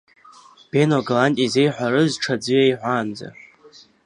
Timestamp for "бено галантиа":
0.71-1.43